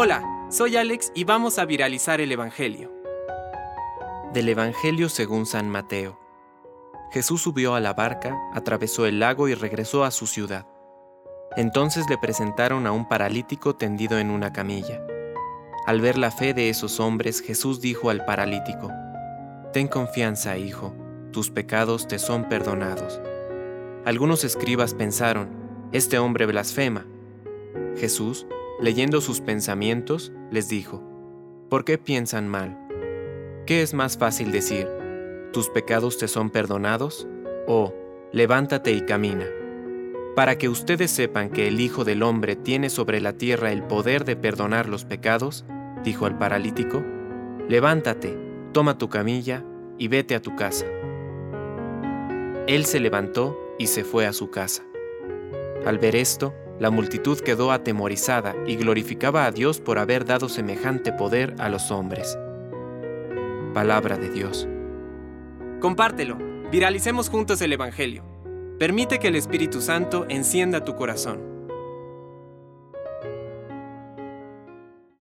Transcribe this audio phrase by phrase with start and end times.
[0.00, 2.92] Hola, soy Alex y vamos a viralizar el Evangelio.
[4.32, 6.20] Del Evangelio según San Mateo.
[7.10, 10.66] Jesús subió a la barca, atravesó el lago y regresó a su ciudad.
[11.56, 15.02] Entonces le presentaron a un paralítico tendido en una camilla.
[15.86, 18.92] Al ver la fe de esos hombres, Jesús dijo al paralítico,
[19.72, 20.94] Ten confianza, hijo,
[21.32, 23.20] tus pecados te son perdonados.
[24.04, 25.48] Algunos escribas pensaron,
[25.92, 27.04] Este hombre blasfema.
[27.96, 28.46] Jesús,
[28.80, 31.02] leyendo sus pensamientos, les dijo,
[31.68, 32.78] ¿por qué piensan mal?
[33.66, 34.88] ¿Qué es más fácil decir,
[35.52, 37.26] tus pecados te son perdonados?
[37.68, 37.94] o
[38.32, 39.46] levántate y camina?
[40.34, 44.24] Para que ustedes sepan que el Hijo del Hombre tiene sobre la tierra el poder
[44.24, 45.64] de perdonar los pecados,
[46.02, 47.04] dijo al paralítico,
[47.68, 48.38] levántate,
[48.72, 49.64] toma tu camilla
[49.98, 50.86] y vete a tu casa.
[52.66, 54.84] Él se levantó y se fue a su casa.
[55.84, 61.12] Al ver esto, la multitud quedó atemorizada y glorificaba a Dios por haber dado semejante
[61.12, 62.38] poder a los hombres.
[63.74, 64.68] Palabra de Dios.
[65.80, 66.38] Compártelo,
[66.70, 68.24] viralicemos juntos el Evangelio.
[68.78, 71.57] Permite que el Espíritu Santo encienda tu corazón.